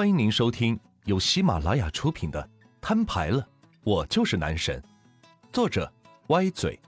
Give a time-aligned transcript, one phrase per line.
[0.00, 2.42] 欢迎您收听由喜马拉雅出品的
[2.80, 3.46] 《摊牌了，
[3.82, 4.82] 我就是男神》，
[5.52, 5.92] 作者
[6.28, 6.80] 歪嘴，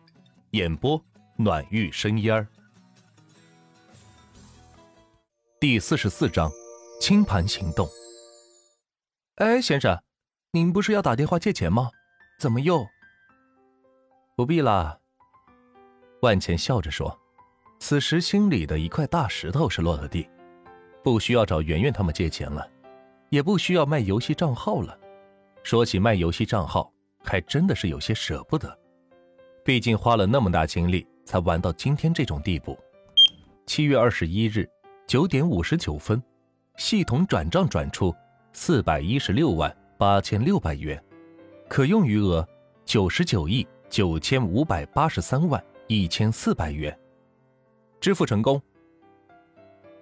[0.53, 0.99] 演播
[1.37, 2.49] 暖玉生烟儿。
[5.61, 6.51] 第四十四章，
[7.03, 7.87] 清盘行动。
[9.35, 10.03] 哎，先生，
[10.53, 11.91] 您不是要打电话借钱吗？
[12.39, 12.83] 怎么又？
[14.35, 14.99] 不必啦。
[16.23, 17.21] 万钱笑着说，
[17.79, 20.27] 此时心里的一块大石头是落了地，
[21.05, 22.67] 不需要找圆圆他们借钱了。
[23.33, 24.97] 也不需要卖游戏账号了。
[25.63, 26.93] 说起卖游戏账号，
[27.25, 28.79] 还真的是有些舍不得，
[29.65, 32.79] 毕竟花了那么大精力才玩到今天这种地步。
[33.65, 34.69] 七月二十一日
[35.07, 36.23] 九点五十九分，
[36.77, 38.15] 系统转账转出
[38.53, 41.03] 四百一十六万八千六百元，
[41.71, 42.47] 可用余额
[42.85, 46.95] 九十九亿九千五百八十三万一千四百元，
[47.99, 48.61] 支付成功。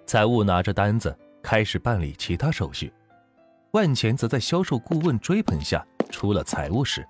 [0.05, 2.91] 财务拿着单子开始办理其他手续。
[3.71, 7.07] 万钱则在销售顾问追捧下出了财务室，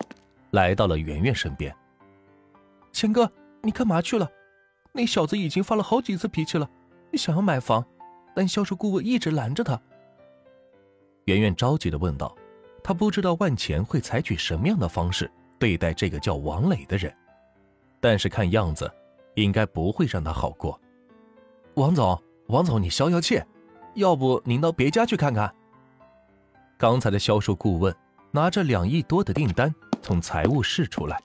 [0.51, 1.75] 来到了圆圆身边。
[2.91, 4.29] 钱哥，你干嘛去了？
[4.91, 6.69] 那小子已经发了好几次脾气了，
[7.13, 7.83] 想要买房，
[8.35, 9.81] 但销售顾问一直拦着他。
[11.25, 12.35] 圆圆着急的问道
[12.83, 17.11] ：“他不知道万钱会采取什么样的方式对待这个叫王磊的人，
[17.99, 18.91] 但是看样子，
[19.35, 20.79] 应该不会让他好过。”
[21.75, 23.41] 王总，王总，你消消气，
[23.95, 25.51] 要不您到别家去看看。
[26.81, 27.95] 刚才的销售顾问
[28.31, 31.21] 拿着两亿多的订单从财务室出来，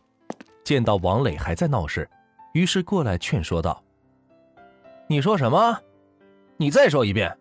[0.62, 2.06] 见到王磊还在闹事，
[2.52, 3.82] 于是过来劝说道
[5.08, 5.80] ：“你说什么？
[6.58, 7.34] 你再说一遍，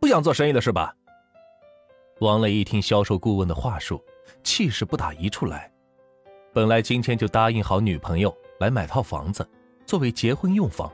[0.00, 0.92] 不想做生意了是吧？”
[2.18, 4.02] 王磊一听销售顾问的话术，
[4.42, 5.70] 气势不打一处来。
[6.52, 9.48] 本来今天就答应好女朋友来买套房子，
[9.86, 10.92] 作为结婚用房，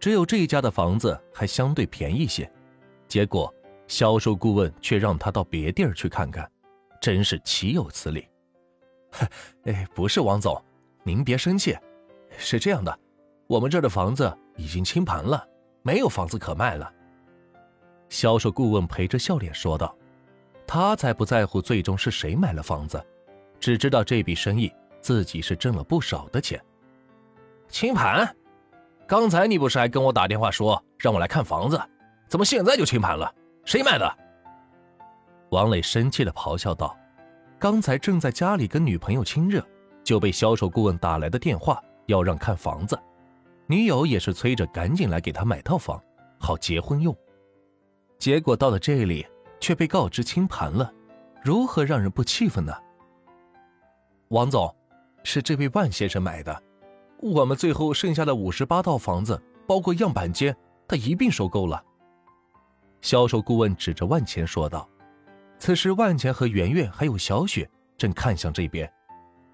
[0.00, 2.50] 只有这一家的房子还相对便宜些，
[3.06, 3.52] 结果。
[3.88, 6.48] 销售顾问却让他到别地儿去看看，
[7.00, 8.28] 真是岂有此理！
[9.64, 10.62] 哎，不是王总，
[11.02, 11.76] 您别生气，
[12.36, 12.96] 是这样的，
[13.46, 15.44] 我们这儿的房子已经清盘了，
[15.82, 16.92] 没有房子可卖了。
[18.10, 19.96] 销售顾问陪着笑脸说道
[20.66, 23.02] ：“他才不在乎最终是谁买了房子，
[23.58, 26.62] 只知道这笔生意自己是挣了不少的钱。
[27.68, 28.34] 清盘？
[29.06, 31.80] 刚才你不是还跟我打电话说让我来看房子，
[32.28, 33.34] 怎么现在就清盘了？”
[33.68, 34.10] 谁买的？
[35.50, 36.96] 王磊生气的咆哮道
[37.60, 39.62] ：“刚才正在家里跟女朋友亲热，
[40.02, 42.98] 就被销售顾问打来的电话，要让看房子。
[43.66, 46.02] 女友也是催着赶紧来给他买套房，
[46.38, 47.14] 好结婚用。
[48.18, 49.26] 结果到了这里，
[49.60, 50.90] 却被告知清盘了，
[51.44, 52.72] 如何让人不气愤呢？”
[54.28, 54.74] 王总，
[55.24, 56.62] 是这位万先生买的，
[57.18, 60.56] 我们最后剩下的五十八套房子，包括样板间，
[60.88, 61.84] 他一并收购了。
[63.00, 64.88] 销售顾问指着万钱说道
[65.58, 68.90] ：“此时，万钱和圆圆还有小雪正看向这边，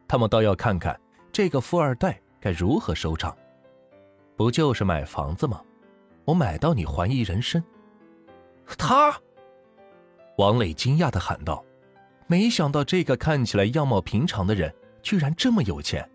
[0.08, 0.98] 他们倒要看看
[1.32, 3.36] 这个富二代该如何收场。
[4.36, 5.60] 不就是买房子吗？
[6.24, 7.62] 我买到你怀疑人生。”
[8.78, 9.14] 他，
[10.38, 11.62] 王磊惊讶的喊道
[12.26, 16.08] ：“没想到这个看起来样貌平常的人，居然这么有钱。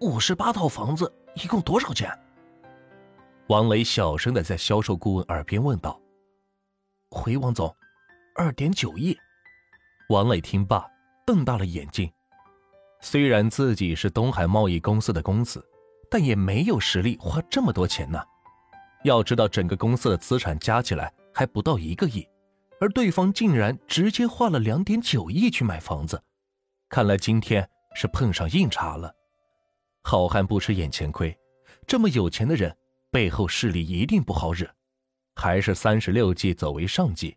[0.00, 1.10] 五十八套房子，
[1.42, 2.10] 一共多少钱？”
[3.50, 6.00] 王磊小声的在销售顾问耳边问道
[7.10, 7.74] ：“回王总，
[8.36, 9.18] 二点九亿。”
[10.08, 10.88] 王磊听罢，
[11.26, 12.08] 瞪大了眼睛。
[13.00, 15.60] 虽然自己是东海贸易公司的公子，
[16.08, 18.22] 但也没有实力花这么多钱呢。
[19.02, 22.24] 要知道，整个公司的资产加起来还不到一个亿，
[22.80, 26.22] 而对方竟然直接花了两点九亿去买房子，
[26.88, 29.12] 看来今天是碰上硬茬了。
[30.04, 31.36] 好汉不吃眼前亏，
[31.88, 32.72] 这么有钱的人。
[33.10, 34.74] 背后势力一定不好惹，
[35.34, 37.36] 还是三十六计走为上计。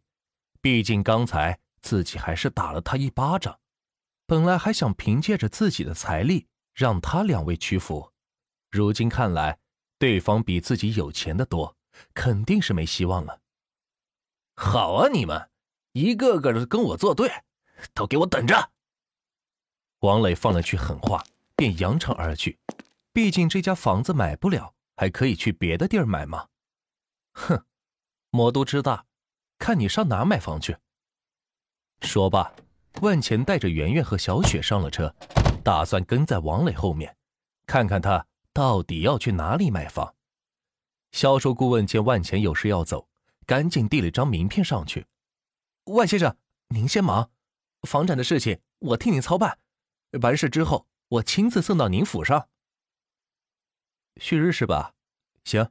[0.61, 3.59] 毕竟刚才自己还是打了他一巴掌，
[4.25, 8.11] 本来还想凭借着自己的财力让他两位屈服，
[8.71, 9.59] 如今看来
[9.97, 11.75] 对方比自己有钱的多，
[12.13, 13.41] 肯定是没希望了。
[14.55, 15.49] 好啊，你们
[15.93, 17.29] 一个个的跟我作对，
[17.93, 18.71] 都给我等着！
[19.99, 21.23] 王磊放了句狠话，
[21.55, 22.59] 便扬长而去。
[23.11, 24.75] 毕竟这家房子买不了。
[24.95, 26.47] 还可以去别的地儿买吗？
[27.33, 27.65] 哼，
[28.29, 29.05] 魔都之大，
[29.57, 30.77] 看你上哪买房去。
[32.01, 32.53] 说罢，
[33.01, 35.15] 万钱带着圆圆和小雪上了车，
[35.63, 37.15] 打算跟在王磊后面，
[37.65, 40.13] 看看他到底要去哪里买房。
[41.11, 43.07] 销售顾问见万钱有事要走，
[43.45, 45.05] 赶紧递了张名片上去。
[45.85, 46.35] 万先生，
[46.69, 47.31] 您先忙，
[47.87, 49.59] 房产的事情我替您操办，
[50.21, 52.47] 完事之后我亲自送到您府上。
[54.17, 54.93] 旭日是吧？
[55.43, 55.69] 行，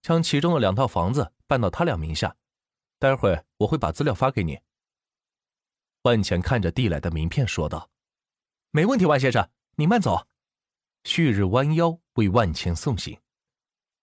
[0.00, 2.36] 将其中的两套房子办到他俩名下，
[2.98, 4.60] 待会我会把资料发给你。
[6.02, 7.90] 万钱看着递来的名片说道
[8.70, 10.26] ：“没问题，万先生，您慢走。”
[11.04, 13.18] 旭日弯腰为万钱送行。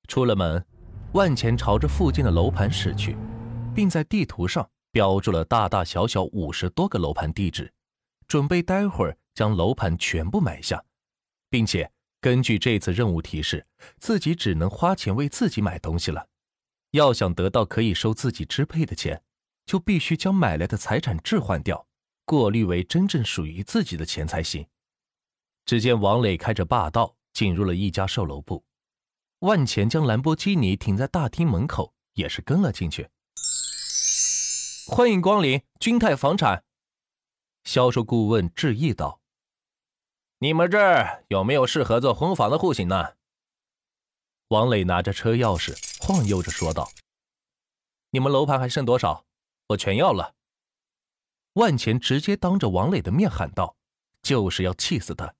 [0.08, 0.66] 出了门，
[1.14, 3.18] 万钱朝着附近的楼盘驶去，
[3.74, 7.74] 并在地图上标注了大大小小五十多个楼盘地址，
[8.28, 10.84] 准备待会儿将楼盘全部买下，
[11.50, 11.92] 并且
[12.22, 13.66] 根据这次任务提示，
[13.98, 16.28] 自己只能花钱为自己买东西了。
[16.92, 19.24] 要想得到可以收自己支配的钱，
[19.66, 21.88] 就必须将买来的财产置换掉。
[22.26, 24.68] 过滤为真正属于自己的钱才行。
[25.66, 28.64] 只见王磊开着霸道进入了一家售楼部，
[29.40, 33.10] 万钱将兰博基尼停在大厅门口，也是跟了进去。
[34.88, 36.64] 欢迎光临君泰房产，
[37.64, 39.19] 销售顾问致意道
[40.40, 43.16] ：“你们这儿有没有适合做婚房的户型呢？”
[44.50, 46.90] 王磊拿着车钥匙晃悠着说道
[48.12, 49.26] ：“你们楼盘还剩多少？
[49.68, 50.34] 我全要了。”
[51.54, 53.76] 万钱直接当着王磊的面喊道
[54.24, 55.36] ：“就是要气死他！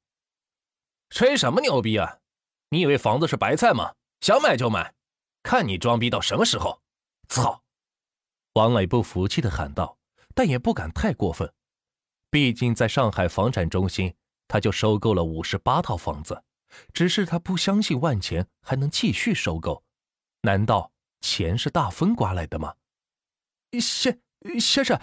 [1.10, 2.20] 吹什么牛逼啊？
[2.70, 3.96] 你以为房子是白菜吗？
[4.22, 4.94] 想买就买，
[5.42, 6.82] 看你装逼到什么时候！”
[7.30, 7.64] 操！
[8.54, 9.98] 王磊不服气的喊道，
[10.36, 11.54] 但也不敢太过分，
[12.30, 14.16] 毕竟在上海房产中心，
[14.50, 16.44] 他就收购了五十八套房子，
[16.92, 19.86] 只是他不相信万钱还能继续收购。
[20.42, 20.92] 难道
[21.22, 22.76] 钱是大风刮来的吗？
[23.80, 24.20] 先
[24.60, 25.00] 先生。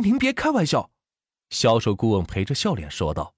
[0.00, 0.92] 您别开玩笑，
[1.50, 3.34] 销售顾问陪着笑脸说道：“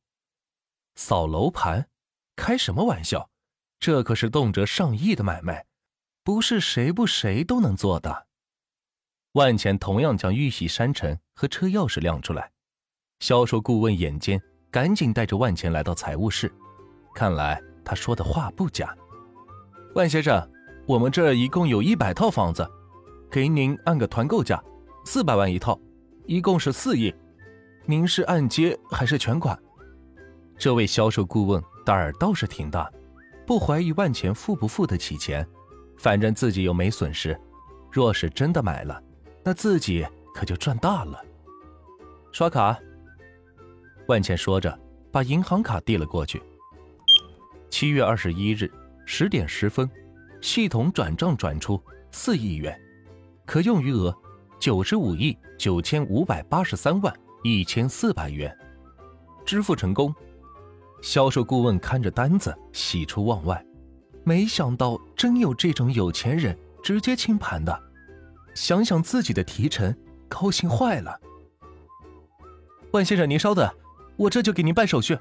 [0.95, 1.89] 扫楼盘，
[2.37, 3.31] 开什么玩笑？
[3.79, 5.65] 这可是动辄上亿的买卖，
[6.23, 8.27] 不是谁不谁都能做的。”
[9.33, 12.53] 万钱同样将玉玺山城和车钥匙亮出来，
[13.21, 16.53] 销售顾问眼尖，赶紧带着万钱来到财务室。
[17.15, 18.95] 看来他说的话不假。
[19.95, 20.49] 万先生，
[20.87, 22.69] 我们这一共有一百套房子，
[23.31, 24.63] 给您按个团购价，
[25.05, 25.79] 四百万一套。
[26.27, 27.13] 一共是四亿，
[27.87, 29.59] 您是按揭还是全款？
[30.57, 32.89] 这位销售顾问胆儿倒是挺大，
[33.45, 35.45] 不怀疑万钱付不付得起钱，
[35.99, 37.37] 反正自己又没损失。
[37.91, 39.03] 若是真的买了，
[39.43, 41.21] 那自己可就赚大了。
[42.31, 42.79] 刷卡。
[44.11, 44.77] 万茜说着，
[45.13, 46.43] 把银行卡递了过去。
[47.71, 48.69] 七月二十一日
[49.07, 49.89] 十点十分，
[50.41, 51.81] 系统转账转出
[52.11, 52.77] 四亿元，
[53.47, 54.13] 可用余额。
[54.59, 57.15] 九十五亿九千五百八十三万
[57.45, 58.55] 一千四百元，
[59.47, 60.13] 支付成功。
[61.01, 63.65] 销售顾问看着单子，喜出望外。
[64.25, 67.81] 没想到真有这种有钱人直接清盘的，
[68.55, 69.97] 想想自己的提成，
[70.29, 71.19] 高兴坏了。
[72.91, 73.73] 万先生，您稍等，
[74.21, 75.19] 我这就给您办手续。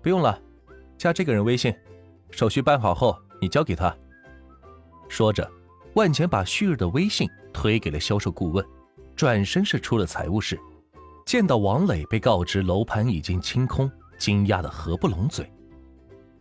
[0.00, 0.40] 不用了，
[0.96, 1.74] 加这个人微信，
[2.30, 3.92] 手续办好后你交给他。
[5.08, 5.50] 说着。
[5.94, 8.64] 万钱把旭日的微信推给了销售顾问，
[9.14, 10.58] 转身是出了财务室。
[11.24, 13.88] 见到王磊被告知楼盘已经清空，
[14.18, 15.48] 惊讶的合不拢嘴。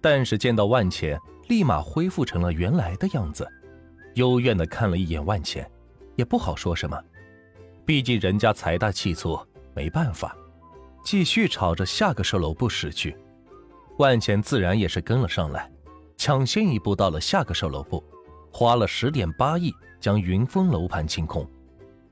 [0.01, 1.19] 但是见到万钱，
[1.49, 3.47] 立马恢复成了原来的样子，
[4.15, 5.69] 幽怨的看了一眼万钱，
[6.15, 6.99] 也不好说什么。
[7.85, 9.39] 毕竟人家财大气粗，
[9.75, 10.35] 没办法，
[11.03, 13.15] 继续朝着下个售楼部驶去。
[13.99, 15.69] 万钱自然也是跟了上来，
[16.17, 18.03] 抢先一步到了下个售楼部。
[18.55, 21.43] 花了十点八亿将云峰楼盘清空，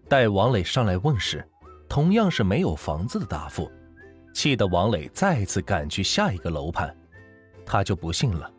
[0.10, 1.48] 待王磊上来问时，
[1.88, 3.72] 同样是没有房子的答复，
[4.34, 6.92] 气得王磊再次赶去下一个楼盘，
[7.64, 8.52] 他就不信了，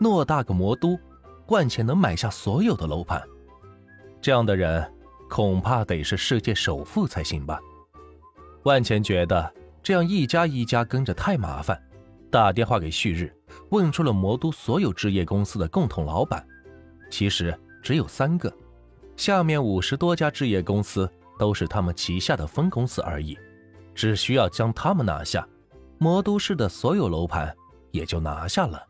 [0.00, 0.96] 偌大个魔都，
[1.48, 3.20] 万钱能买下所有的楼盘，
[4.20, 4.88] 这样的人
[5.28, 7.60] 恐怕得是世界首富才行吧？
[8.62, 9.52] 万钱觉得
[9.84, 11.78] 这样一家一家跟着太麻烦，
[12.30, 13.30] 打电话给旭日，
[13.68, 16.42] 问出了魔都所有置业公司的共同老板。
[17.10, 18.50] 其实只有三个，
[19.14, 23.38] 下面五十多家置业公司都是他们旗下的分公司而已，
[23.94, 25.46] 只需要将他们拿下，
[25.98, 27.54] 魔都市的所有楼盘
[27.90, 28.82] 也就拿下了。